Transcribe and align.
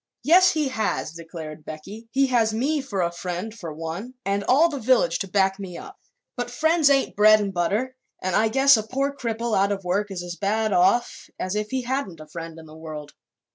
"Yes, 0.23 0.53
he 0.53 0.69
has!" 0.69 1.11
declared 1.11 1.63
Becky. 1.63 2.07
"He 2.11 2.25
has 2.25 2.55
me 2.55 2.81
for 2.81 3.03
a 3.03 3.11
friend, 3.11 3.53
for 3.53 3.71
one, 3.71 4.15
and 4.25 4.43
all 4.45 4.67
the 4.67 4.79
village 4.79 5.19
to 5.19 5.27
back 5.27 5.59
me 5.59 5.77
up. 5.77 5.99
But 6.35 6.49
friends 6.49 6.89
ain't 6.89 7.15
bread 7.15 7.39
an' 7.39 7.51
butter 7.51 7.95
and 8.19 8.35
I 8.35 8.47
guess 8.47 8.75
a 8.77 8.81
poor 8.81 9.15
cripple 9.15 9.55
out 9.55 9.71
of 9.71 9.83
work 9.83 10.09
is 10.09 10.23
as 10.23 10.35
bad 10.37 10.73
off 10.73 11.29
as 11.39 11.55
if 11.55 11.69
he 11.69 11.83
hadn't 11.83 12.19
a 12.19 12.25
friend 12.25 12.57
in 12.57 12.65
the 12.65 12.75
world. 12.75 13.13